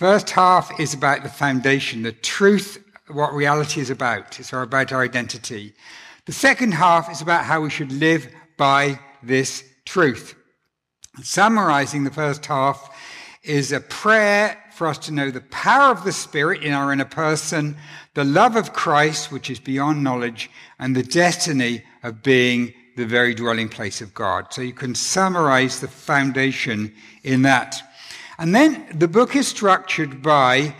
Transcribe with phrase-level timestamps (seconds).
[0.00, 4.40] first half is about the foundation, the truth, what reality is about.
[4.40, 5.74] It's about our identity.
[6.24, 8.26] The second half is about how we should live
[8.56, 10.34] by this truth.
[11.22, 12.98] Summarizing the first half
[13.42, 17.04] is a prayer for us to know the power of the Spirit in our inner
[17.04, 17.76] person,
[18.14, 23.34] the love of Christ, which is beyond knowledge, and the destiny of being the very
[23.34, 24.46] dwelling place of God.
[24.50, 27.82] So you can summarize the foundation in that.
[28.40, 30.74] And then the book is structured by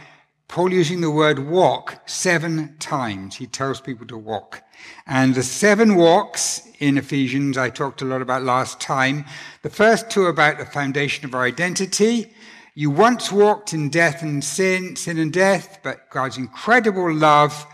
[0.48, 3.36] Paul using the word walk seven times.
[3.36, 4.62] He tells people to walk.
[5.06, 9.26] And the seven walks in Ephesians, I talked a lot about last time.
[9.60, 12.32] The first two about the foundation of our identity.
[12.74, 17.66] You once walked in death and sin, sin and death, but God's incredible love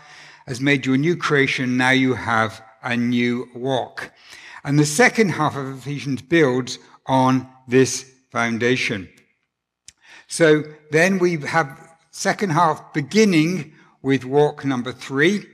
[0.47, 1.77] has made you a new creation.
[1.77, 4.11] Now you have a new walk.
[4.65, 9.07] And the second half of Ephesians builds on this foundation.
[10.27, 15.45] So then we have second half beginning with walk number three,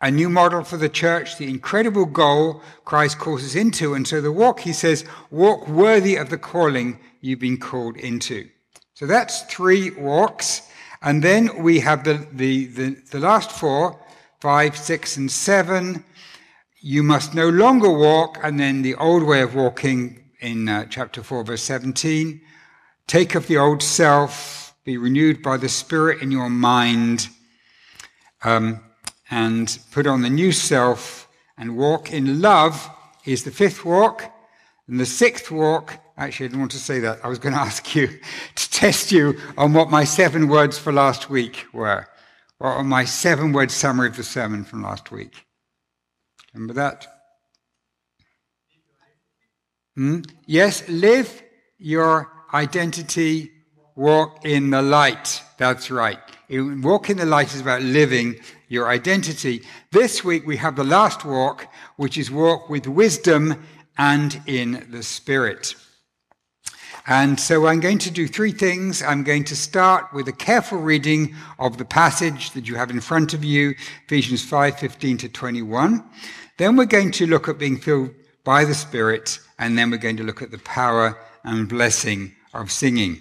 [0.00, 3.94] a new model for the church, the incredible goal Christ calls us into.
[3.94, 8.48] And so the walk, he says, walk worthy of the calling you've been called into.
[8.94, 10.70] So that's three walks.
[11.02, 13.98] And then we have the, the, the, the last four,
[14.40, 16.04] five, six, and seven.
[16.80, 21.22] You must no longer walk, and then the old way of walking in uh, chapter
[21.22, 22.40] 4, verse 17.
[23.06, 27.28] Take off the old self, be renewed by the Spirit in your mind,
[28.42, 28.80] um,
[29.30, 32.88] and put on the new self and walk in love
[33.24, 34.32] is the fifth walk.
[34.88, 37.24] And the sixth walk, actually, I didn't want to say that.
[37.24, 40.92] I was going to ask you to test you on what my seven words for
[40.92, 42.06] last week were.
[42.58, 45.44] What are my seven word summary of the sermon from last week?
[46.54, 47.06] Remember that?
[49.94, 50.20] Hmm?
[50.46, 51.42] Yes, live
[51.78, 53.52] your identity,
[53.96, 55.42] walk in the light.
[55.58, 56.18] That's right.
[56.48, 58.36] Walk in the light is about living
[58.68, 59.62] your identity.
[59.92, 63.62] This week we have the last walk, which is walk with wisdom
[63.98, 65.74] and in the Spirit.
[67.06, 69.02] And so I'm going to do three things.
[69.02, 73.00] I'm going to start with a careful reading of the passage that you have in
[73.00, 73.74] front of you,
[74.06, 76.02] Ephesians 5, 15 to 21.
[76.56, 78.10] Then we're going to look at being filled
[78.44, 82.70] by the Spirit, and then we're going to look at the power and blessing of
[82.70, 83.20] singing.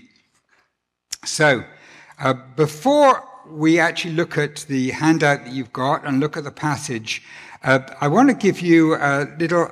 [1.23, 1.63] So,
[2.19, 6.51] uh, before we actually look at the handout that you've got and look at the
[6.51, 7.21] passage,
[7.63, 9.71] uh, I want to give you a little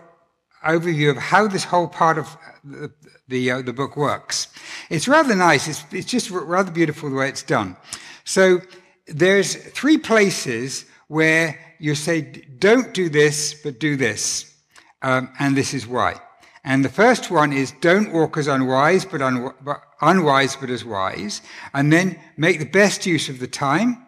[0.66, 2.91] overview of how this whole part of the,
[3.28, 4.47] the, uh, the book works.
[4.90, 5.68] It's rather nice.
[5.68, 7.75] It's, it's just rather beautiful the way it's done.
[8.24, 8.62] So
[9.07, 12.22] there's three places where you say,
[12.59, 14.53] don't do this, but do this.
[15.01, 16.19] Um, and this is why.
[16.63, 20.85] And the first one is don't walk as unwise, but, un- but unwise, but as
[20.85, 21.41] wise.
[21.74, 24.06] And then make the best use of the time.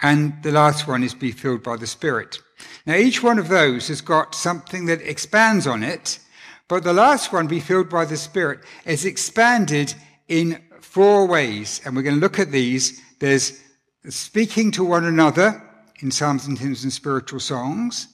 [0.00, 2.40] And the last one is be filled by the Spirit.
[2.86, 6.18] Now, each one of those has got something that expands on it,
[6.68, 9.94] but the last one, be filled by the Spirit, is expanded
[10.28, 11.80] in four ways.
[11.84, 13.00] And we're going to look at these.
[13.18, 13.60] There's
[14.08, 15.62] speaking to one another
[16.00, 18.08] in psalms and hymns and spiritual songs.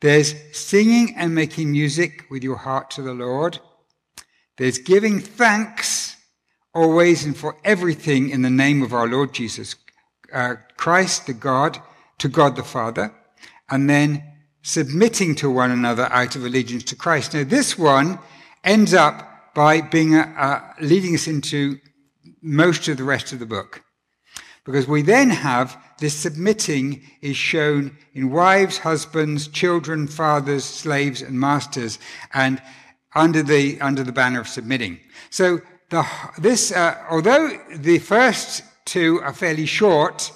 [0.00, 3.58] There's singing and making music with your heart to the Lord.
[4.58, 6.16] There's giving thanks
[6.74, 9.76] always and for everything in the name of our Lord Jesus
[10.32, 11.78] uh, Christ, the God,
[12.18, 13.14] to God the Father.
[13.70, 14.22] And then
[14.62, 17.34] submitting to one another out of allegiance to Christ.
[17.34, 18.18] Now, this one
[18.64, 21.78] ends up by being a, a, leading us into
[22.42, 23.82] most of the rest of the book.
[24.64, 31.38] Because we then have this submitting is shown in wives, husbands, children, fathers, slaves, and
[31.40, 31.98] masters,
[32.34, 32.60] and
[33.14, 35.00] under the, under the banner of submitting.
[35.30, 36.06] So the,
[36.38, 40.32] this, uh, although the first two are fairly short,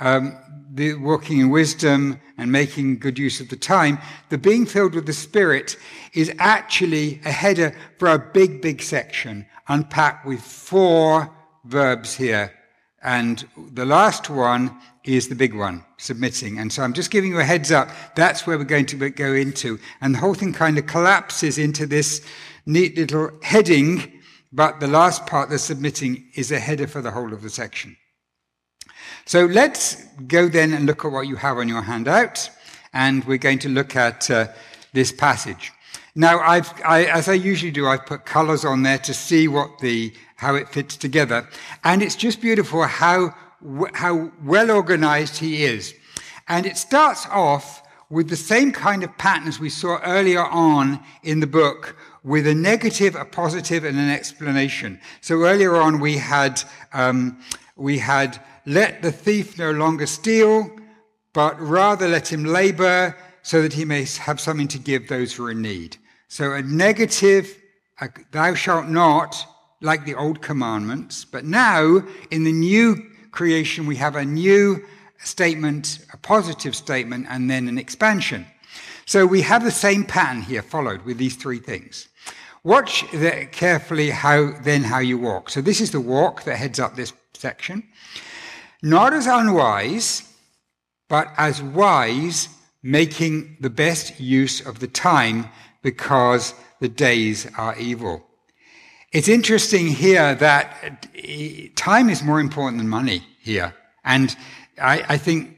[0.00, 0.36] um,
[0.72, 5.06] the walking in wisdom and making good use of the time, the being filled with
[5.06, 5.76] the Spirit
[6.14, 11.32] is actually a header for a big, big section, unpacked with four
[11.64, 12.52] verbs here
[13.02, 16.58] and the last one is the big one, submitting.
[16.58, 17.90] And so I'm just giving you a heads up.
[18.16, 19.78] That's where we're going to go into.
[20.00, 22.24] And the whole thing kind of collapses into this
[22.64, 24.20] neat little heading.
[24.52, 27.96] But the last part, the submitting, is a header for the whole of the section.
[29.24, 32.50] So let's go then and look at what you have on your handout.
[32.92, 34.48] And we're going to look at uh,
[34.92, 35.72] this passage.
[36.14, 39.78] Now, I've, I, as I usually do, I've put colors on there to see what
[39.80, 41.48] the how it fits together.
[41.84, 43.34] And it's just beautiful how,
[43.94, 45.94] how well organized he is.
[46.48, 51.40] And it starts off with the same kind of patterns we saw earlier on in
[51.40, 55.00] the book with a negative, a positive, and an explanation.
[55.20, 56.62] So earlier on we had
[56.92, 57.40] um,
[57.76, 60.70] we had let the thief no longer steal,
[61.32, 65.46] but rather let him labor so that he may have something to give those who
[65.46, 65.96] are in need.
[66.28, 67.60] So a negative,
[68.00, 69.36] a, thou shalt not,
[69.80, 72.96] like the old commandments, but now in the new
[73.30, 74.84] creation we have a new
[75.18, 78.46] statement, a positive statement, and then an expansion.
[79.04, 82.08] So we have the same pattern here followed with these three things.
[82.64, 83.04] Watch
[83.52, 85.50] carefully how then how you walk.
[85.50, 87.84] So this is the walk that heads up this section.
[88.82, 90.32] Not as unwise,
[91.08, 92.48] but as wise,
[92.82, 95.48] making the best use of the time
[95.82, 98.26] because the days are evil.
[99.16, 103.74] It's interesting here that time is more important than money here.
[104.04, 104.36] And
[104.78, 105.56] I, I think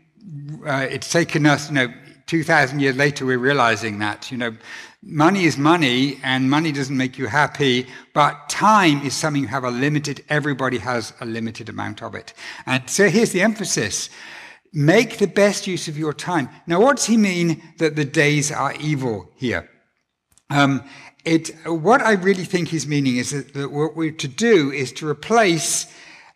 [0.64, 1.92] uh, it's taken us, you know,
[2.26, 4.56] 2,000 years later, we're realizing that, you know,
[5.02, 9.64] money is money and money doesn't make you happy, but time is something you have
[9.64, 12.34] a limited, everybody has a limited amount of it.
[12.64, 14.08] And so here's the emphasis.
[14.72, 16.48] Make the best use of your time.
[16.68, 19.68] Now, what does he mean that the days are evil here?
[20.50, 20.84] Um,
[21.24, 24.92] it, what I really think he's meaning is that, that what we're to do is
[24.92, 25.86] to replace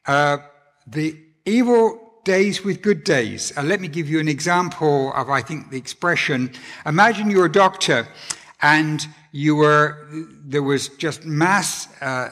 [0.07, 0.39] uh,
[0.87, 3.57] the evil days with good days.
[3.57, 6.53] Uh, let me give you an example of, I think, the expression.
[6.85, 8.07] Imagine you're a doctor
[8.61, 10.07] and you were,
[10.45, 12.31] there was just mass uh,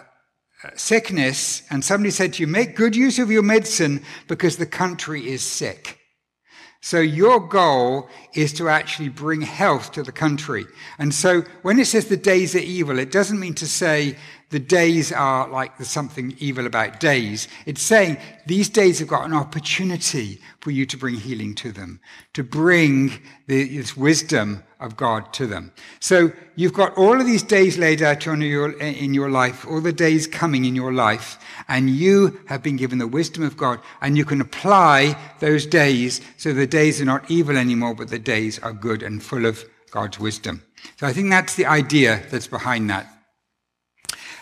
[0.74, 5.26] sickness, and somebody said to you, make good use of your medicine because the country
[5.26, 5.99] is sick.
[6.82, 10.64] So your goal is to actually bring health to the country.
[10.98, 14.16] And so when it says the days are evil, it doesn't mean to say
[14.50, 17.48] the days are like there's something evil about days.
[17.66, 22.00] It's saying these days have got an opportunity for you to bring healing to them,
[22.34, 25.72] to bring the, this wisdom of God to them.
[26.00, 29.80] So you've got all of these days laid out in your, in your life, all
[29.80, 31.38] the days coming in your life,
[31.68, 36.20] and you have been given the wisdom of God, and you can apply those days
[36.36, 39.64] so the days are not evil anymore, but the days are good and full of
[39.90, 40.62] God's wisdom.
[40.98, 43.19] So I think that's the idea that's behind that.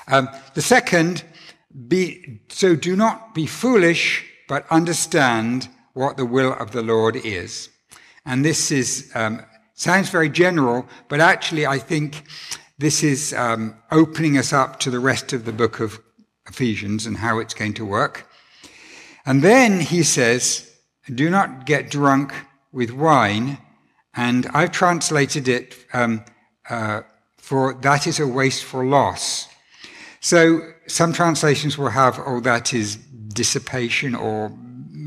[0.09, 1.25] Um, the second,
[1.87, 7.69] be, so do not be foolish, but understand what the will of the Lord is.
[8.25, 9.43] And this is, um,
[9.75, 12.25] sounds very general, but actually I think
[12.79, 16.01] this is um, opening us up to the rest of the book of
[16.49, 18.31] Ephesians and how it's going to work.
[19.27, 20.71] And then he says,
[21.15, 22.33] do not get drunk
[22.73, 23.59] with wine.
[24.15, 26.25] And I've translated it um,
[26.69, 27.03] uh,
[27.37, 29.49] for that is a wasteful loss.
[30.21, 34.53] So some translations will have, oh, that is dissipation or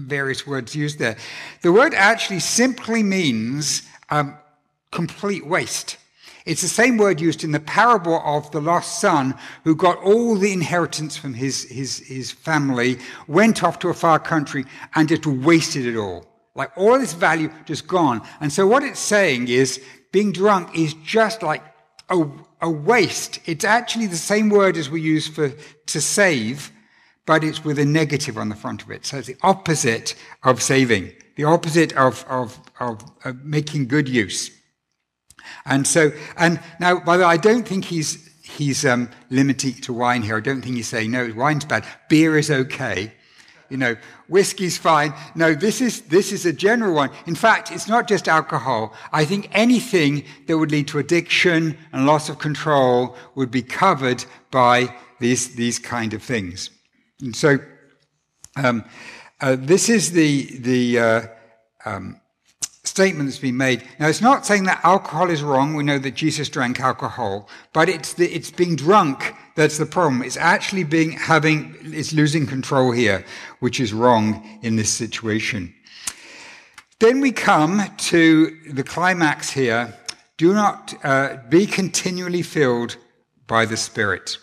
[0.08, 1.18] various words used there.
[1.62, 4.38] The word actually simply means um,
[4.92, 5.98] complete waste.
[6.46, 10.36] It's the same word used in the parable of the lost son who got all
[10.36, 12.98] the inheritance from his, his, his family,
[13.28, 14.66] went off to a far country,
[14.96, 16.26] and just wasted it all.
[16.56, 18.22] Like all this value just gone.
[18.40, 19.82] And so what it's saying is
[20.12, 21.64] being drunk is just like
[22.12, 22.30] a,
[22.62, 23.40] a waste.
[23.46, 25.50] It's actually the same word as we use for
[25.88, 26.72] to save,
[27.26, 29.06] but it's with a negative on the front of it.
[29.06, 34.52] So it's the opposite of saving, the opposite of, of, of, of making good use.
[35.66, 39.94] And so, and now, by the way, I don't think he's, he's um, limiting to
[39.94, 40.38] wine here.
[40.38, 41.86] I don't think he's saying, no, wine's bad.
[42.10, 43.14] Beer is okay
[43.72, 43.96] you know,
[44.28, 45.14] whiskey's fine.
[45.34, 47.10] No, this is, this is a general one.
[47.26, 48.94] In fact, it's not just alcohol.
[49.14, 54.26] I think anything that would lead to addiction and loss of control would be covered
[54.52, 56.70] by these, these kind of things.
[57.22, 57.60] And so,
[58.58, 58.84] um,
[59.40, 61.22] uh, this is the, the, uh,
[61.86, 62.22] um,
[62.84, 63.84] statement that's been made.
[64.00, 65.76] Now, it's not saying that alcohol is wrong.
[65.76, 70.22] We know that Jesus drank alcohol, but it's the, it's being drunk that's the problem.
[70.22, 73.26] It's actually being having, it's losing control here,
[73.60, 75.74] which is wrong in this situation.
[77.00, 79.94] Then we come to the climax here.
[80.38, 82.98] Do not uh, be continually filled
[83.48, 84.38] by the Spirit.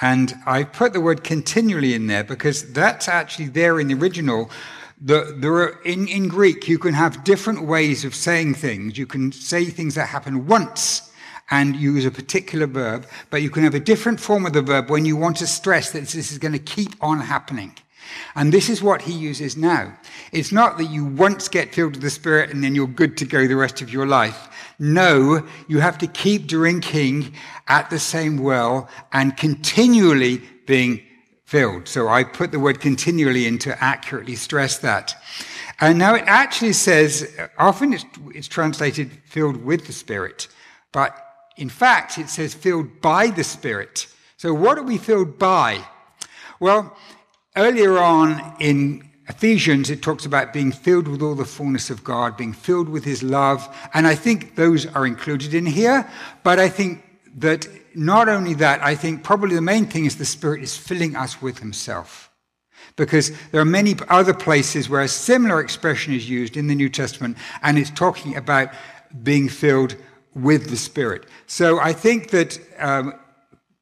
[0.00, 4.50] And I put the word continually in there because that's actually there in the original
[5.00, 8.96] the, there are, in, in Greek, you can have different ways of saying things.
[8.96, 11.12] You can say things that happen once
[11.50, 14.90] and use a particular verb, but you can have a different form of the verb
[14.90, 17.72] when you want to stress that this is going to keep on happening.
[18.34, 19.96] And this is what he uses now.
[20.32, 23.24] It's not that you once get filled with the Spirit and then you're good to
[23.24, 24.48] go the rest of your life.
[24.78, 27.34] No, you have to keep drinking
[27.68, 31.02] at the same well and continually being
[31.44, 31.88] filled.
[31.88, 35.14] So I put the word continually in to accurately stress that.
[35.80, 40.48] And now it actually says, often it's, it's translated filled with the Spirit,
[40.92, 41.25] but
[41.56, 44.06] in fact it says filled by the Spirit.
[44.36, 45.84] So what are we filled by?
[46.60, 46.96] Well,
[47.56, 52.36] earlier on in Ephesians, it talks about being filled with all the fullness of God,
[52.36, 53.68] being filled with his love.
[53.92, 56.08] And I think those are included in here.
[56.44, 57.02] But I think
[57.38, 61.16] that not only that, I think probably the main thing is the Spirit is filling
[61.16, 62.30] us with himself.
[62.94, 66.88] Because there are many other places where a similar expression is used in the New
[66.88, 68.70] Testament, and it's talking about
[69.22, 69.96] being filled
[70.36, 71.24] with the Spirit.
[71.46, 73.14] So I think that um,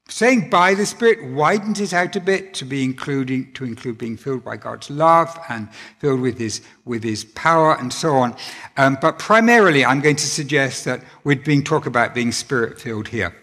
[0.08, 4.16] saying by the Spirit widens it out a bit to be including to include being
[4.16, 5.68] filled by God's love and
[5.99, 8.37] filled with His with His power and so on.
[8.76, 13.08] Um, but primarily, I'm going to suggest that we're being talk about being Spirit filled
[13.08, 13.34] here,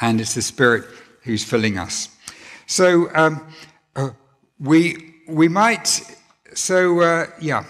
[0.00, 0.86] and it's the Spirit
[1.22, 2.08] who's filling us.
[2.66, 3.46] So um,
[3.94, 4.10] uh,
[4.58, 6.00] we we might
[6.54, 7.64] so uh, yeah.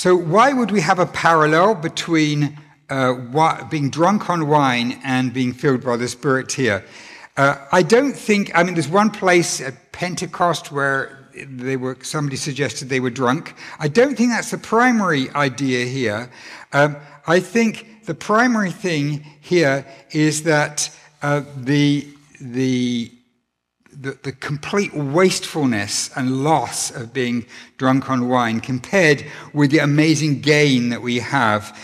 [0.00, 5.52] So why would we have a parallel between uh, being drunk on wine and being
[5.52, 6.82] filled by the Spirit here.
[7.36, 12.38] Uh, I don't think, I mean, there's one place at Pentecost where they were, somebody
[12.38, 13.54] suggested they were drunk.
[13.78, 16.30] I don't think that's the primary idea here.
[16.72, 20.88] Um, I think the primary thing here is that
[21.20, 22.08] uh, the,
[22.40, 23.12] the,
[24.00, 27.44] the, the, complete wastefulness and loss of being
[27.76, 31.78] drunk on wine compared with the amazing gain that we have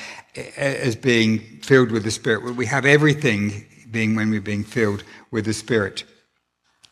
[0.56, 2.56] as being filled with the Spirit.
[2.56, 6.04] We have everything being when we're being filled with the Spirit.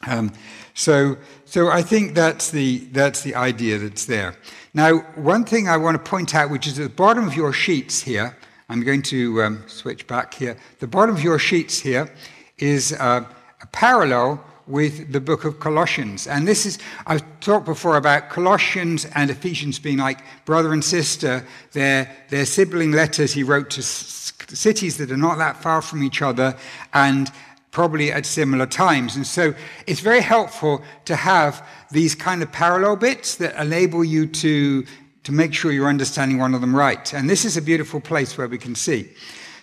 [0.06, 0.32] Um,
[0.74, 4.36] so, so I think that's the, that's the idea that's there.
[4.74, 7.52] Now, one thing I want to point out, which is at the bottom of your
[7.52, 8.36] sheets here,
[8.68, 10.56] I'm going to um, switch back here.
[10.80, 12.12] The bottom of your sheets here
[12.58, 13.24] is uh,
[13.62, 16.26] a parallel with the book of Colossians.
[16.26, 21.44] And this is, I've talked before about Colossians and Ephesians being like brother and sister.
[21.72, 26.22] They're, they're sibling letters he wrote to cities that are not that far from each
[26.22, 26.56] other
[26.92, 27.30] and
[27.70, 29.16] probably at similar times.
[29.16, 29.52] And so
[29.86, 34.86] it's very helpful to have these kind of parallel bits that enable you to,
[35.24, 37.12] to make sure you're understanding one of them right.
[37.12, 39.10] And this is a beautiful place where we can see.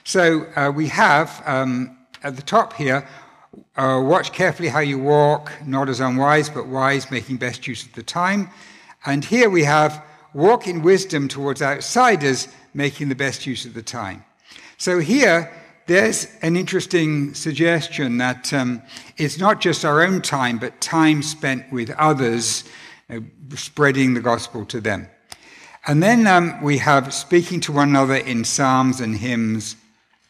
[0.03, 3.07] So uh, we have um, at the top here
[3.75, 7.93] uh, watch carefully how you walk, not as unwise, but wise, making best use of
[7.93, 8.49] the time.
[9.05, 10.03] And here we have
[10.33, 14.23] walk in wisdom towards outsiders, making the best use of the time.
[14.77, 15.51] So here,
[15.87, 18.81] there's an interesting suggestion that um,
[19.17, 22.63] it's not just our own time, but time spent with others,
[23.55, 25.09] spreading the gospel to them.
[25.87, 29.75] And then um, we have speaking to one another in psalms and hymns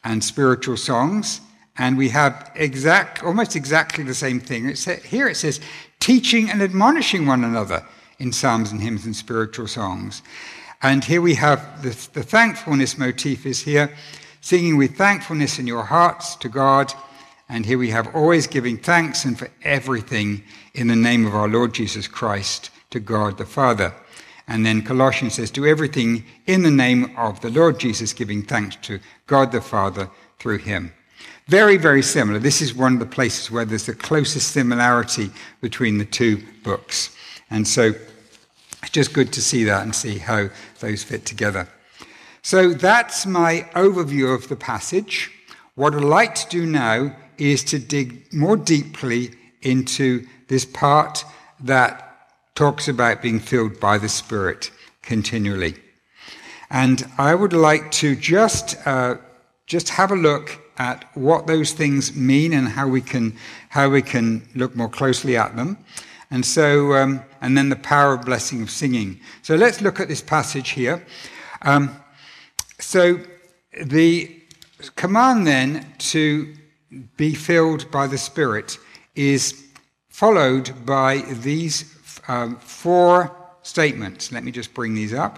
[0.04, 1.42] and spiritual songs.
[1.78, 4.68] And we have exact, almost exactly the same thing.
[4.68, 5.60] It's, here it says,
[6.00, 7.86] teaching and admonishing one another
[8.20, 10.22] in psalms and hymns and spiritual songs.
[10.82, 13.96] And here we have the, the thankfulness motif is here,
[14.42, 16.94] singing with thankfulness in your hearts to God.
[17.48, 21.48] And here we have always giving thanks and for everything in the name of our
[21.48, 23.94] Lord Jesus Christ to God the Father.
[24.48, 28.76] And then Colossians says, do everything in the name of the Lord Jesus, giving thanks
[28.78, 30.10] to God the Father
[30.40, 30.92] through him.
[31.48, 32.40] Very, very similar.
[32.40, 37.16] This is one of the places where there's the closest similarity between the two books.
[37.50, 37.94] And so
[38.82, 40.50] it's just good to see that and see how
[40.80, 41.68] those fit together.
[42.42, 45.30] So that's my overview of the passage.
[45.76, 51.24] What I'd like to do now is to dig more deeply into this part
[51.60, 55.76] that talks about being filled by the Spirit continually.
[56.70, 59.18] And I would like to just, uh,
[59.68, 63.38] just have a look at what those things mean and how we can,
[63.70, 65.78] how we can look more closely at them.
[66.32, 69.20] And so, um, and then the power of blessing of singing.
[69.44, 71.06] So let's look at this passage here.
[71.62, 71.96] Um,
[72.80, 73.20] so
[73.84, 74.36] the
[74.96, 76.52] command then to
[77.16, 78.80] be filled by the Spirit
[79.14, 79.64] is
[80.10, 81.96] followed by these
[82.28, 84.32] um, four statements.
[84.32, 85.36] Let me just bring these up.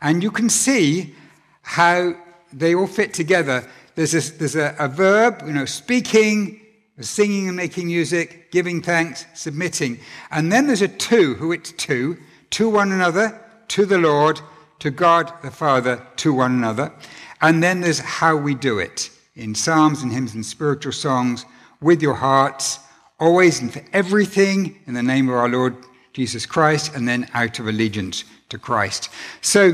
[0.00, 1.14] And you can see
[1.62, 2.14] how
[2.52, 3.68] they all fit together.
[3.94, 6.60] There's, a, there's a, a verb, you know, speaking,
[7.00, 9.98] singing and making music, giving thanks, submitting.
[10.30, 12.16] And then there's a to, who it's to,
[12.50, 14.40] to one another, to the Lord,
[14.78, 16.92] to God the Father, to one another.
[17.40, 21.46] And then there's how we do it in psalms and hymns and spiritual songs,
[21.80, 22.78] with your hearts,
[23.18, 25.76] always and for everything, in the name of our Lord
[26.12, 29.08] Jesus Christ, and then out of allegiance to Christ.
[29.40, 29.72] So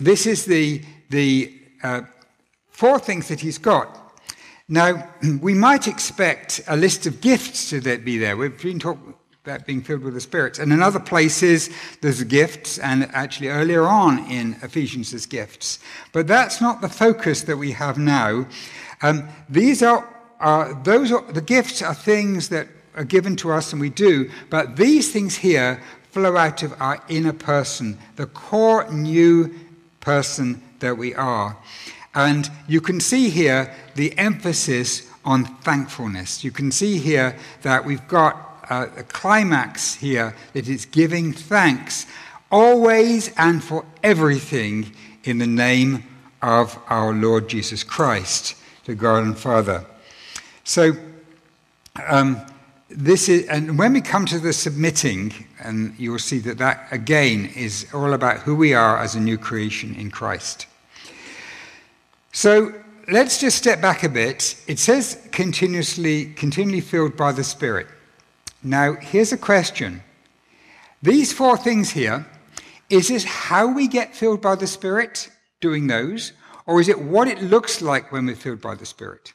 [0.00, 2.02] this is the, the uh,
[2.76, 3.88] four things that he's got.
[4.68, 5.08] Now,
[5.40, 8.36] we might expect a list of gifts to be there.
[8.36, 9.14] We've been talking
[9.44, 10.58] about being filled with the Spirit.
[10.58, 11.70] And in other places,
[12.02, 15.78] there's gifts, and actually earlier on in Ephesians, there's gifts.
[16.12, 18.46] But that's not the focus that we have now.
[19.00, 20.06] Um, these are
[20.38, 24.30] are those are, the gifts are things that are given to us and we do,
[24.50, 25.80] but these things here
[26.10, 29.54] flow out of our inner person, the core new
[30.00, 31.56] person that we are.
[32.16, 36.42] And you can see here the emphasis on thankfulness.
[36.42, 42.06] You can see here that we've got uh, a climax here that is giving thanks
[42.50, 44.92] always and for everything
[45.24, 46.04] in the name
[46.40, 49.84] of our Lord Jesus Christ to God and Father.
[50.64, 50.92] So,
[52.06, 52.40] um,
[52.88, 56.86] this is, and when we come to the submitting, and you will see that that
[56.92, 60.66] again is all about who we are as a new creation in Christ.
[62.36, 62.74] So
[63.08, 64.62] let's just step back a bit.
[64.66, 67.86] It says continuously, continually filled by the Spirit.
[68.62, 70.02] Now, here's a question.
[71.00, 72.26] These four things here,
[72.90, 75.30] is this how we get filled by the Spirit,
[75.62, 76.34] doing those?
[76.66, 79.32] Or is it what it looks like when we're filled by the Spirit?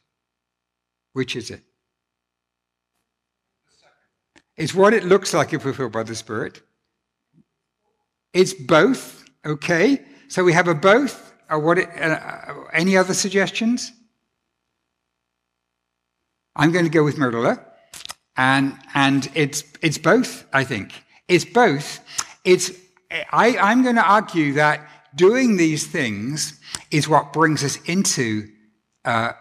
[1.14, 1.64] Which is it?
[4.58, 6.62] It's what it looks like if we're filled by the Spirit.
[8.32, 10.06] It's both, okay?
[10.28, 11.31] So we have a both.
[11.52, 13.92] Or what uh, uh, any other suggestions?
[16.56, 17.60] I'm going to go with Marilla.
[18.38, 21.04] And, and it's, it's both, I think.
[21.28, 22.00] It's both.
[22.46, 22.72] It's,
[23.32, 28.48] I, I'm going to argue that doing these things is what brings us into
[29.04, 29.34] uh,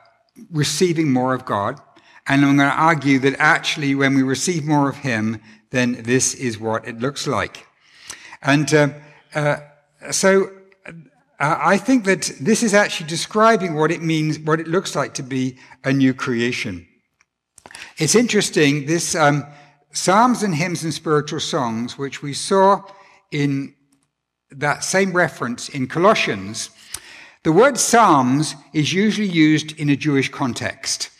[0.50, 1.80] receiving more of God.
[2.26, 5.40] And I'm going to argue that actually, when we receive more of Him,
[5.70, 7.66] then this is what it looks like.
[8.42, 8.88] And uh,
[9.34, 9.56] uh,
[10.10, 10.50] so
[11.40, 15.14] uh, I think that this is actually describing what it means, what it looks like
[15.14, 16.86] to be a new creation.
[17.96, 19.46] It's interesting, this um,
[19.92, 22.82] Psalms and hymns and spiritual songs, which we saw
[23.32, 23.74] in
[24.52, 26.70] that same reference in Colossians,
[27.42, 31.10] the word Psalms is usually used in a Jewish context.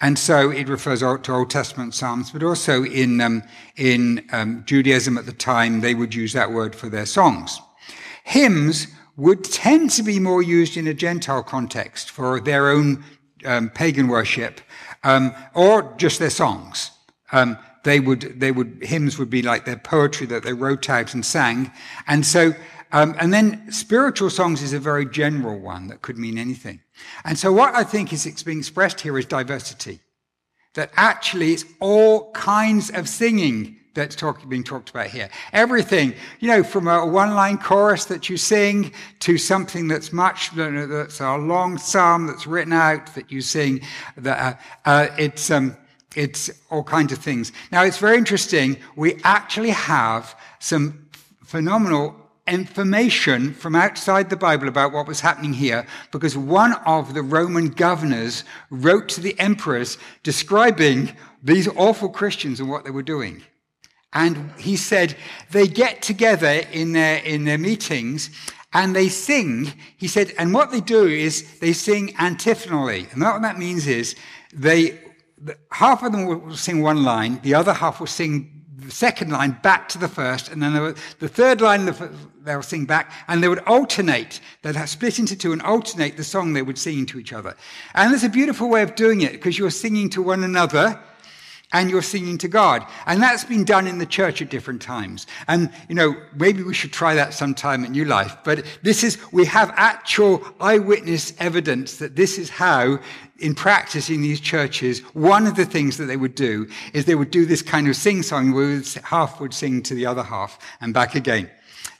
[0.00, 3.42] And so it refers to Old Testament Psalms, but also in, um,
[3.76, 7.60] in um, Judaism at the time, they would use that word for their songs.
[8.24, 13.04] Hymns would tend to be more used in a Gentile context for their own
[13.44, 14.62] um, pagan worship,
[15.04, 16.90] um, or just their songs.
[17.32, 21.12] Um, they would, they would, hymns would be like their poetry that they wrote out
[21.12, 21.70] and sang.
[22.06, 22.54] And so
[22.90, 26.80] um, and then spiritual songs is a very general one that could mean anything.
[27.24, 30.00] And so what I think is being expressed here is diversity.
[30.74, 35.28] That actually it's all kinds of singing that's talk, being talked about here.
[35.52, 41.20] Everything, you know, from a one-line chorus that you sing to something that's much, that's
[41.20, 43.80] a long psalm that's written out that you sing.
[44.16, 44.56] That
[44.86, 45.76] uh, uh, it's um,
[46.14, 47.52] it's all kinds of things.
[47.72, 48.78] Now it's very interesting.
[48.96, 51.08] We actually have some
[51.44, 52.14] phenomenal
[52.46, 57.68] information from outside the Bible about what was happening here because one of the Roman
[57.68, 63.42] governors wrote to the emperors describing these awful Christians and what they were doing.
[64.12, 65.16] And he said
[65.50, 68.30] they get together in their, in their meetings
[68.72, 69.72] and they sing.
[69.96, 73.06] He said, and what they do is they sing antiphonally.
[73.12, 74.14] And what that means is
[74.52, 74.98] they,
[75.70, 79.58] half of them will sing one line, the other half will sing the second line
[79.62, 81.92] back to the first, and then the third line
[82.42, 84.40] they'll sing back, and they would alternate.
[84.62, 87.56] They'd split into two and alternate the song they would sing to each other.
[87.94, 90.98] And there's a beautiful way of doing it because you're singing to one another
[91.72, 92.86] and you're singing to God.
[93.06, 95.26] And that's been done in the church at different times.
[95.48, 98.36] And, you know, maybe we should try that sometime in New Life.
[98.44, 102.98] But this is, we have actual eyewitness evidence that this is how
[103.38, 107.14] in practice in these churches, one of the things that they would do is they
[107.14, 110.58] would do this kind of sing song where half would sing to the other half
[110.80, 111.50] and back again.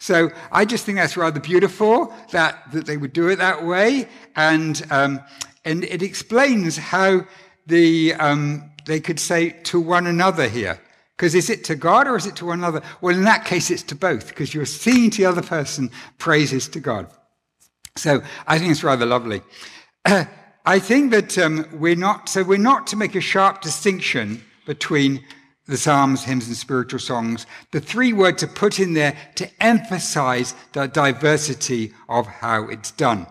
[0.00, 4.08] So I just think that's rather beautiful that, that they would do it that way.
[4.36, 5.20] And, um,
[5.64, 7.26] and it explains how
[7.68, 10.80] the, um, they could say to one another here.
[11.16, 12.80] Because is it to God or is it to one another?
[13.00, 16.68] Well, in that case, it's to both because you're singing to the other person praises
[16.68, 17.08] to God.
[17.96, 19.42] So I think it's rather lovely.
[20.04, 25.24] I think that um, we're not, so we're not to make a sharp distinction between
[25.66, 27.46] the Psalms, hymns, and spiritual songs.
[27.72, 33.26] The three words are put in there to emphasize the diversity of how it's done.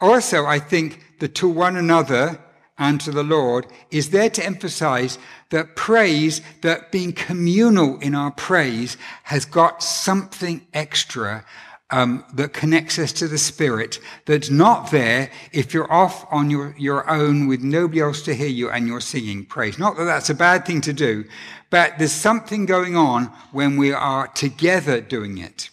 [0.00, 2.40] Also, I think that to one another
[2.78, 5.18] and to the Lord is there to emphasize
[5.50, 11.44] that praise, that being communal in our praise has got something extra
[11.90, 16.74] um, that connects us to the Spirit that's not there if you're off on your,
[16.76, 19.78] your own with nobody else to hear you and you're singing praise.
[19.78, 21.24] Not that that's a bad thing to do,
[21.70, 25.70] but there's something going on when we are together doing it.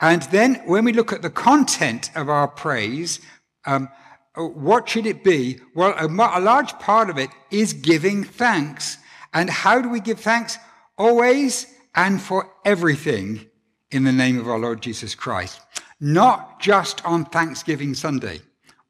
[0.00, 3.20] And then when we look at the content of our praise,
[3.66, 3.88] um,
[4.36, 5.58] Uh, what should it be?
[5.74, 8.98] Well, a, a large part of it is giving thanks.
[9.32, 10.58] And how do we give thanks?
[10.98, 13.46] Always and for everything
[13.90, 15.60] in the name of our Lord Jesus Christ.
[16.00, 18.40] Not just on Thanksgiving Sunday.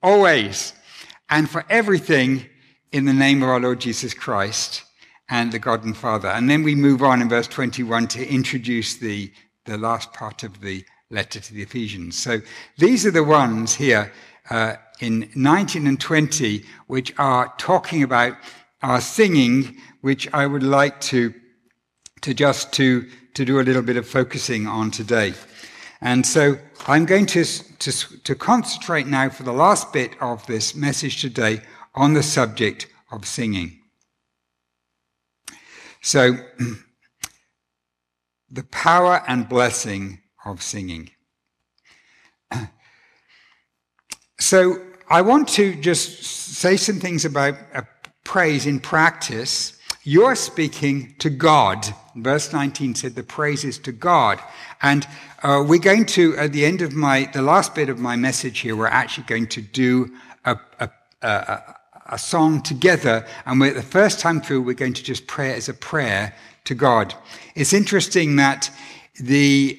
[0.02, 0.72] Always
[1.30, 2.46] and for everything
[2.92, 4.84] in the name of our Lord Jesus Christ
[5.28, 6.28] and the God and Father.
[6.28, 9.32] And then we move on in verse 21 to introduce the,
[9.64, 12.18] the last part of the letter to the Ephesians.
[12.18, 12.40] So
[12.78, 14.12] these are the ones here
[14.50, 18.36] uh, in 19 and 20 which are talking about
[18.82, 21.34] our singing, which I would like to,
[22.22, 25.34] to just to, to do a little bit of focusing on today.
[26.00, 30.74] And so I'm going to, to, to concentrate now for the last bit of this
[30.74, 31.62] message today
[31.94, 33.80] on the subject of singing.
[36.02, 36.36] So,
[38.50, 41.10] the power and blessing of singing.
[44.48, 47.56] So, I want to just say some things about
[48.22, 49.76] praise in practice.
[50.04, 51.84] You're speaking to God.
[52.14, 54.40] Verse 19 said the praise is to God.
[54.82, 55.04] And
[55.42, 58.60] uh, we're going to, at the end of my, the last bit of my message
[58.60, 60.90] here, we're actually going to do a, a,
[61.22, 61.74] a,
[62.10, 63.26] a song together.
[63.46, 66.32] And we're, the first time through, we're going to just pray as a prayer
[66.66, 67.16] to God.
[67.56, 68.70] It's interesting that
[69.18, 69.76] the,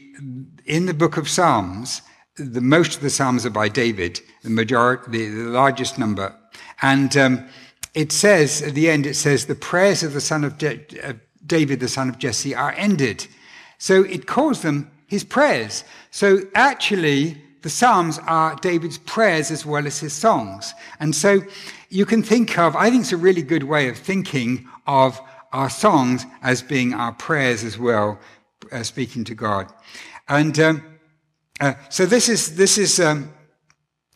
[0.65, 2.01] in the book of Psalms,
[2.37, 6.33] the most of the Psalms are by David, the majority, the, the largest number.
[6.81, 7.47] And, um,
[7.97, 10.85] it says, at the end, it says, the prayers of the son of De-
[11.43, 13.25] David, the son of Jesse, are ended.
[13.79, 15.83] So it calls them his prayers.
[16.11, 20.75] So actually, the Psalms are David's prayers as well as his songs.
[20.99, 21.41] And so
[21.89, 25.19] you can think of, I think it's a really good way of thinking of
[25.51, 28.19] our songs as being our prayers as well,
[28.71, 29.73] uh, speaking to God.
[30.29, 30.96] And um,
[31.59, 33.33] uh, so this is, this is um,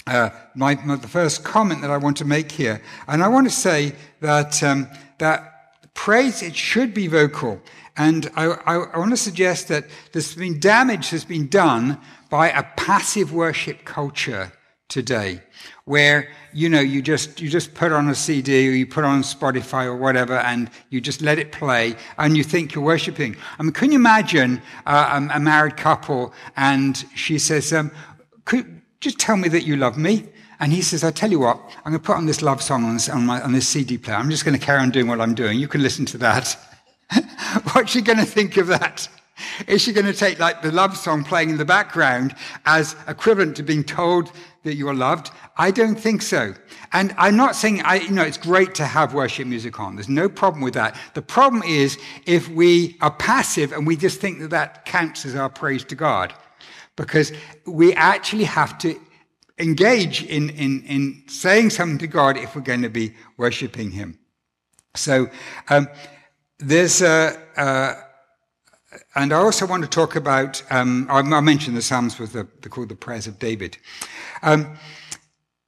[0.07, 2.81] uh, my, my, the first comment that I want to make here.
[3.07, 4.87] And I want to say that, um,
[5.19, 7.61] that praise, it should be vocal.
[7.97, 11.99] And I, I, I want to suggest that there's been damage has been done
[12.29, 14.51] by a passive worship culture
[14.91, 15.41] today
[15.85, 19.23] where you know you just you just put on a cd or you put on
[19.23, 23.35] spotify or whatever and you just let it play and you think you're worshiping.
[23.57, 27.89] I mean can you imagine uh, a, married couple and she says um,
[28.45, 30.27] could, just tell me that you love me.
[30.59, 32.83] And he says i tell you what i'm going to put on this love song
[32.83, 34.17] on this, on, my, on this cd player.
[34.17, 35.57] I'm just going to carry on doing what i'm doing.
[35.57, 36.57] You can listen to that.
[37.71, 39.07] What's she going to think of that?
[39.67, 43.55] Is she going to take like the love song playing in the background as equivalent
[43.57, 44.31] to being told
[44.63, 45.31] that you are loved?
[45.57, 46.53] I don't think so.
[46.93, 49.95] And I'm not saying, I, you know, it's great to have worship music on.
[49.95, 50.95] There's no problem with that.
[51.13, 55.35] The problem is if we are passive and we just think that that counts as
[55.35, 56.33] our praise to God.
[56.95, 57.31] Because
[57.65, 58.99] we actually have to
[59.57, 64.19] engage in, in, in saying something to God if we're going to be worshiping Him.
[64.95, 65.29] So,
[65.69, 65.87] um,
[66.59, 67.95] there's a, a
[69.15, 72.69] and I also want to talk about, um, I mentioned the Psalms was the, they're
[72.69, 73.77] called the Prayers of David.
[74.41, 74.77] Um,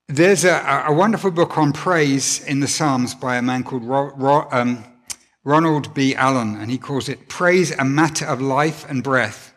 [0.08, 4.12] there's a, a, wonderful book on praise in the Psalms by a man called Ro,
[4.16, 4.84] Ro, um,
[5.46, 6.14] Ronald B.
[6.16, 9.54] Allen, and he calls it Praise a Matter of Life and Breath.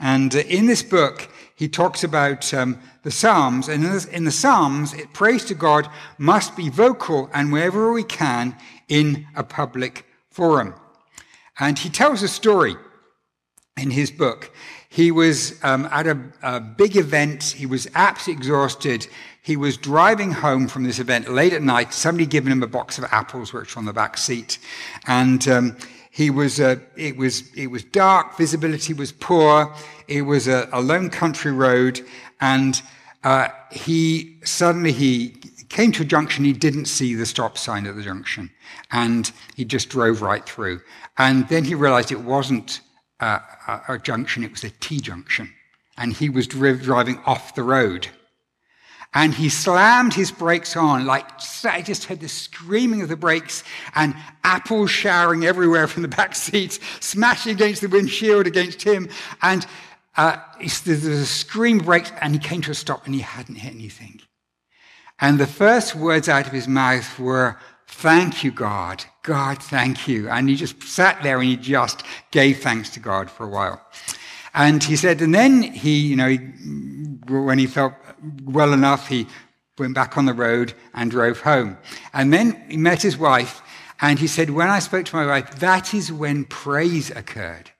[0.00, 4.24] And uh, in this book, he talks about um, the Psalms, and in the, in
[4.24, 8.56] the Psalms, it, praise to God must be vocal and wherever we can
[8.88, 10.74] in a public forum.
[11.58, 12.76] And he tells a story
[13.80, 14.50] in his book.
[14.88, 17.44] He was um, at a, a, big event.
[17.44, 19.06] He was absolutely exhausted.
[19.42, 21.94] He was driving home from this event late at night.
[21.94, 24.58] Somebody given him a box of apples, which were on the back seat,
[25.06, 25.76] and um,
[26.10, 26.60] he was.
[26.60, 27.54] Uh, it was.
[27.54, 28.36] It was dark.
[28.36, 29.72] Visibility was poor.
[30.08, 32.00] It was a, a lone country road,
[32.40, 32.82] and
[33.22, 35.36] uh, he suddenly he
[35.68, 36.44] came to a junction.
[36.44, 38.50] He didn't see the stop sign at the junction,
[38.90, 40.80] and he just drove right through.
[41.16, 42.80] And then he realized it wasn't
[43.20, 45.52] a, a junction, it was a T junction.
[45.96, 48.08] And he was driving off the road.
[49.12, 51.26] And he slammed his brakes on, like
[51.64, 53.64] I just heard the screaming of the brakes
[53.96, 59.08] and apples showering everywhere from the back seats, smashing against the windshield against him.
[59.42, 59.66] And
[60.16, 60.36] uh,
[60.84, 64.20] there's a scream brakes, and he came to a stop and he hadn't hit anything.
[65.20, 69.04] And the first words out of his mouth were, Thank you, God.
[69.22, 70.28] God, thank you.
[70.28, 73.80] And he just sat there and he just gave thanks to God for a while.
[74.54, 76.38] And he said, and then he, you know, he,
[77.28, 77.94] when he felt
[78.44, 79.26] well enough, he
[79.78, 81.78] went back on the road and drove home.
[82.12, 83.62] And then he met his wife
[84.00, 87.70] and he said, when I spoke to my wife, that is when praise occurred.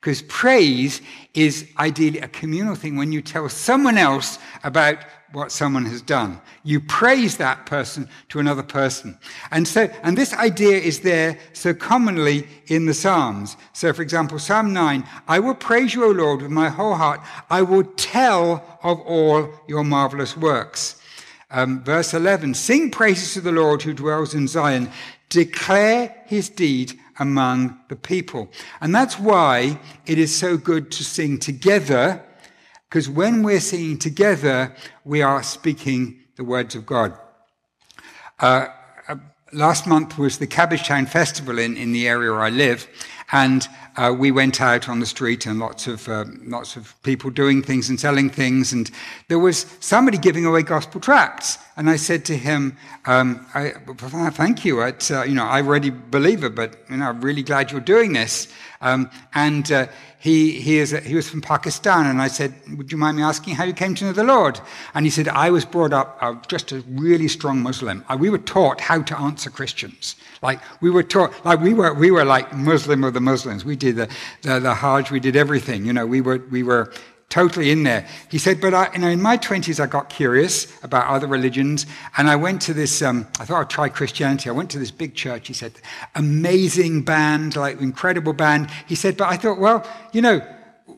[0.00, 1.00] Because praise
[1.34, 4.98] is ideally a communal thing when you tell someone else about
[5.32, 6.40] what someone has done.
[6.62, 9.18] You praise that person to another person.
[9.50, 13.56] And so, and this idea is there so commonly in the Psalms.
[13.72, 17.20] So, for example, Psalm 9, I will praise you, O Lord, with my whole heart.
[17.50, 21.02] I will tell of all your marvelous works.
[21.50, 24.90] Um, verse 11, sing praises to the Lord who dwells in Zion.
[25.28, 28.50] Declare his deed among the people.
[28.80, 32.22] And that's why it is so good to sing together
[32.88, 34.74] because when we're singing together,
[35.04, 37.12] we are speaking the words of God.
[38.38, 38.68] Uh,
[39.08, 39.16] uh,
[39.52, 42.86] last month was the Cabbage Town Festival in, in the area I live,
[43.32, 47.30] and uh, we went out on the street and lots of uh, lots of people
[47.30, 48.90] doing things and selling things, and
[49.28, 51.58] there was somebody giving away gospel tracts.
[51.76, 53.72] And I said to him, um, I,
[54.30, 54.80] "Thank you.
[54.80, 54.92] Uh,
[55.26, 58.48] you know, I already believe it, but you know, I'm really glad you're doing this."
[58.80, 59.86] Um, and uh,
[60.18, 62.06] he, he, is he was from Pakistan.
[62.06, 64.60] And I said, Would you mind me asking how you came to know the Lord?
[64.94, 68.04] And he said, I was brought up uh, just a really strong Muslim.
[68.08, 70.16] Uh, we were taught how to answer Christians.
[70.42, 73.64] Like, we were taught, like, we were, we were like Muslim of the Muslims.
[73.64, 74.08] We did the,
[74.42, 75.84] the, the Hajj, we did everything.
[75.84, 76.92] You know, we were, we were
[77.28, 78.06] totally in there.
[78.30, 81.86] He said, but I, you know, in my 20s, I got curious about other religions,
[82.16, 84.48] and I went to this, um, I thought I'd try Christianity.
[84.48, 85.48] I went to this big church.
[85.48, 85.72] He said,
[86.14, 88.70] amazing band, like incredible band.
[88.86, 90.40] He said, but I thought, well, you know,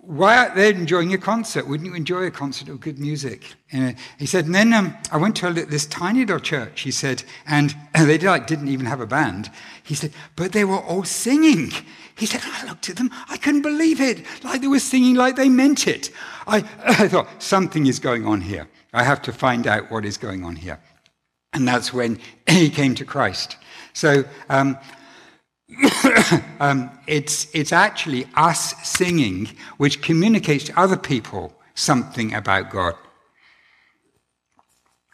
[0.08, 1.68] why aren't they enjoying a concert?
[1.68, 3.54] Wouldn't you enjoy a concert of good music?
[3.70, 7.22] And he said, and then um, I went to this tiny little church, he said,
[7.46, 9.50] and they like, didn't even have a band.
[9.82, 11.72] He said, but they were all singing.
[12.16, 14.24] He said, I looked at them, I couldn't believe it.
[14.42, 16.10] Like they were singing like they meant it.
[16.46, 18.66] I, I thought, something is going on here.
[18.94, 20.80] I have to find out what is going on here.
[21.52, 22.18] And that's when
[22.48, 23.58] he came to Christ.
[23.92, 24.78] So um,
[26.61, 32.94] um, it's, it's actually us singing which communicates to other people something about God.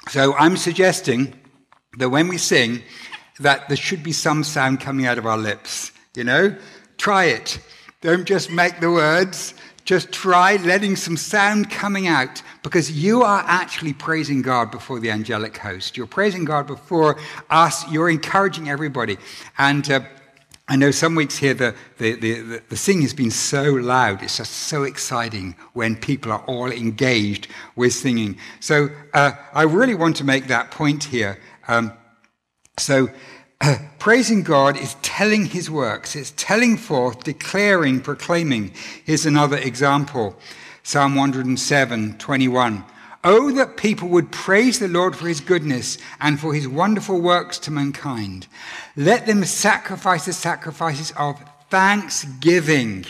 [0.09, 1.35] So I'm suggesting
[1.99, 2.83] that when we sing,
[3.40, 5.93] that there should be some sound coming out of our lips.
[6.14, 6.57] You know,
[6.99, 7.59] try it.
[8.01, 9.55] Don't just make the words.
[9.85, 15.11] Just try letting some sound coming out because you are actually praising God before the
[15.11, 15.97] angelic host.
[15.97, 17.19] You're praising God before
[17.51, 17.90] us.
[17.90, 19.19] You're encouraging everybody.
[19.59, 20.01] And uh,
[20.66, 24.22] I know some weeks here the, the, the, the, singing has been so loud.
[24.22, 28.38] It's just so exciting when people are all engaged with singing.
[28.61, 31.38] So uh, I really want to make that point here.
[31.68, 31.92] Um,
[32.79, 33.11] so
[33.61, 36.16] uh, praising God is telling his works.
[36.16, 38.72] It's telling forth, declaring, proclaiming.
[39.05, 40.35] Here's another example.
[40.83, 42.85] Psalm 107, 21.
[43.27, 47.59] Oh, that people would praise the Lord for his goodness and for his wonderful works
[47.61, 48.47] to mankind.
[48.97, 53.07] Let them sacrifice the sacrifices of thanksgiving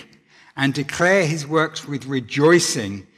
[0.56, 3.08] and declare his works with rejoicing.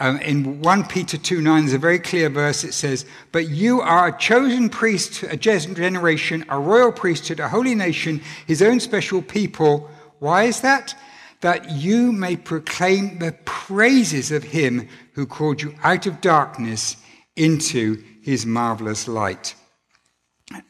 [0.00, 2.64] Um, in 1 Peter 2 9, there's a very clear verse.
[2.64, 7.76] It says, But you are a chosen priest, a generation, a royal priesthood, a holy
[7.76, 9.88] nation, his own special people.
[10.18, 10.96] Why is that?
[11.40, 16.96] that you may proclaim the praises of him who called you out of darkness
[17.34, 19.52] into his marvelous light.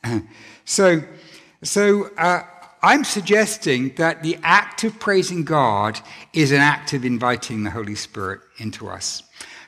[0.65, 1.03] so,
[1.63, 2.41] so uh,
[2.81, 6.01] I'm suggesting that the act of praising God
[6.33, 9.23] is an act of inviting the Holy Spirit into us.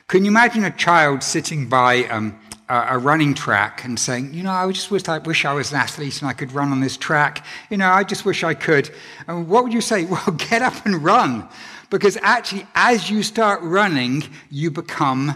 [0.07, 4.51] Can you imagine a child sitting by um, a running track and saying, you know,
[4.51, 6.97] I just wish I wish I was an athlete and I could run on this
[6.97, 7.45] track.
[7.69, 8.89] You know, I just wish I could.
[9.27, 10.05] And what would you say?
[10.11, 11.47] Well, get up and run.
[11.91, 15.29] Because actually, as you start running, you become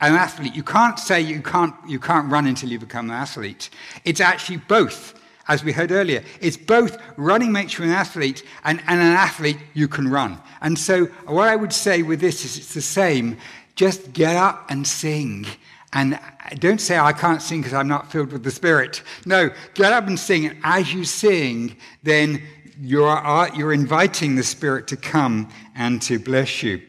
[0.00, 0.54] an athlete.
[0.54, 3.68] You can't say you can't, you can't run until you become an athlete.
[4.04, 5.14] It's actually both.
[5.48, 9.58] As we heard earlier, it's both running makes you an athlete, and, and an athlete
[9.72, 10.38] you can run.
[10.60, 13.38] And so, what I would say with this is it's the same.
[13.74, 15.46] Just get up and sing
[15.94, 16.18] and
[16.58, 19.02] don't say, I can't sing because I'm not filled with the Spirit.
[19.24, 20.46] No, get up and sing.
[20.46, 22.42] And as you sing, then
[22.80, 26.82] you're, you're inviting the Spirit to come and to bless you.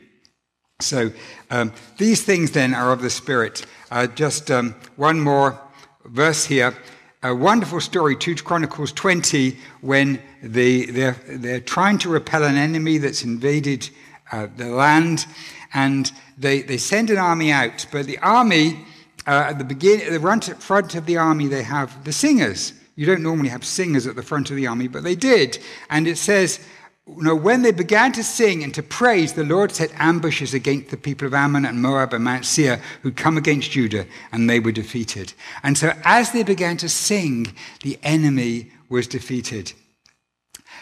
[0.81, 1.11] So
[1.49, 3.65] um, these things then are of the Spirit.
[3.91, 5.59] Uh, just um, one more
[6.05, 6.75] verse here.
[7.21, 12.97] A wonderful story, 2 Chronicles 20, when they, they're, they're trying to repel an enemy
[12.97, 13.89] that's invaded
[14.31, 15.25] uh, the land,
[15.73, 18.85] and they, they send an army out, but the army
[19.27, 22.73] uh, at the beginning, at the front of the army, they have the singers.
[22.99, 25.57] You don't normally have singers at the front of the army, but they did.
[25.89, 26.59] And it says,
[27.07, 30.89] you know, when they began to sing and to praise, the Lord set ambushes against
[30.89, 34.59] the people of Ammon and Moab and Mount Seir who'd come against Judah, and they
[34.59, 35.31] were defeated.
[35.63, 39.71] And so as they began to sing, the enemy was defeated.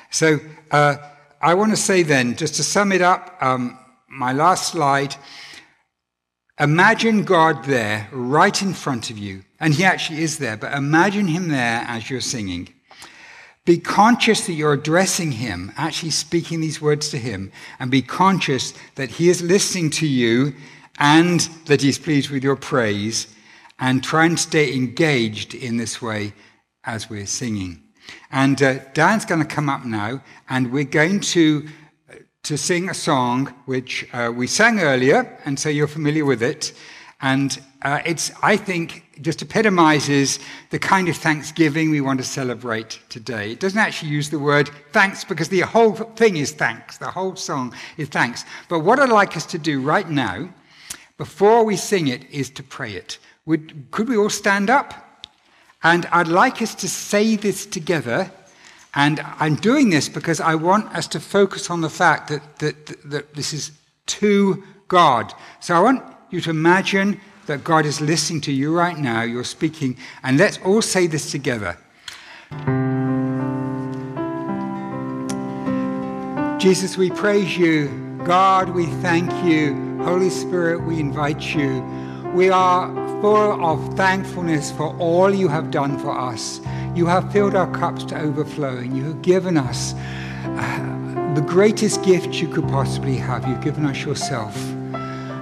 [0.10, 0.40] So,
[0.72, 0.96] uh,
[1.40, 3.78] I want to say then, just to sum it up, um,
[4.10, 5.16] my last slide.
[6.60, 9.44] Imagine God there, right in front of you.
[9.60, 12.70] And He actually is there, but imagine Him there as you're singing.
[13.66, 18.74] Be conscious that you're addressing Him, actually speaking these words to Him, and be conscious
[18.96, 20.54] that He is listening to you
[21.00, 23.28] and that He's pleased with your praise,
[23.80, 26.34] and try and stay engaged in this way
[26.84, 27.84] as we're singing.
[28.32, 31.68] And uh, Dan's going to come up now, and we're going to
[32.44, 36.72] to sing a song which uh, we sang earlier, and so you're familiar with it.
[37.20, 43.00] And uh, it's, I think, just epitomizes the kind of thanksgiving we want to celebrate
[43.10, 43.52] today.
[43.52, 46.98] It doesn't actually use the word thanks because the whole thing is thanks.
[46.98, 48.46] The whole song is thanks.
[48.70, 50.50] But what I'd like us to do right now,
[51.18, 53.18] before we sing it, is to pray it.
[53.46, 55.28] Would, could we all stand up?
[55.84, 58.32] And I'd like us to say this together
[58.98, 63.10] and I'm doing this because I want us to focus on the fact that, that,
[63.12, 63.72] that this is
[64.08, 65.34] to God.
[65.60, 69.44] So I want you to imagine that God is listening to you right now, you're
[69.44, 71.78] speaking, and let's all say this together.
[76.60, 77.88] Jesus, we praise you.
[78.24, 79.76] God, we thank you.
[80.04, 81.82] Holy Spirit, we invite you.
[82.34, 86.60] We are full of thankfulness for all you have done for us.
[86.96, 88.96] You have filled our cups to overflowing.
[88.96, 89.94] You have given us
[90.44, 93.48] uh, the greatest gift you could possibly have.
[93.48, 94.56] You've given us yourself.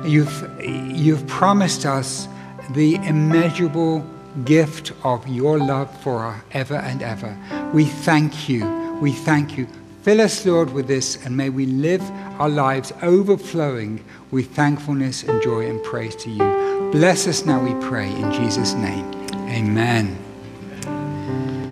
[0.06, 2.28] You've, you've promised us
[2.72, 4.06] the immeasurable
[4.44, 7.38] gift of your love for ever and ever.
[7.74, 8.66] We thank you.
[9.02, 9.68] We thank you.
[10.04, 12.04] Fill us, Lord, with this, and may we live
[12.40, 16.90] our lives overflowing with thankfulness and joy and praise to you.
[16.92, 19.12] Bless us now, we pray, in Jesus' name.
[19.50, 20.25] Amen.